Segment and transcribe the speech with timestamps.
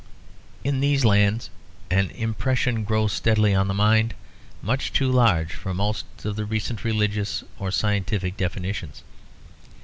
[0.63, 1.51] In these lands
[1.91, 4.15] an impression grows steadily on the mind
[4.63, 9.03] much too large for most of the recent religious or scientific definitions.